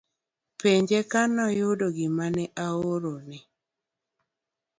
Penje 0.59 0.99
ka 1.11 1.21
noyudo 1.35 1.87
gima 1.97 2.25
ne 2.35 2.45
ahorone 2.67 3.37